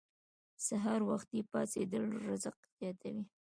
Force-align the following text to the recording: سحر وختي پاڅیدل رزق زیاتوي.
سحر 0.67 0.99
وختي 1.09 1.39
پاڅیدل 1.51 2.05
رزق 2.27 2.55
زیاتوي. 2.77 3.23